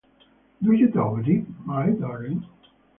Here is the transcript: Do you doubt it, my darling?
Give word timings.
Do 0.63 0.71
you 0.71 0.87
doubt 0.87 1.27
it, 1.27 1.45
my 1.63 1.91
darling? 1.91 2.43